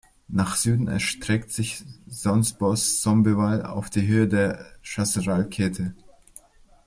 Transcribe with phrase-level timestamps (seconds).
[0.29, 5.93] Nach Süden erstreckt sich Sonceboz-Sombeval auf die Höhe der Chasseral-Kette.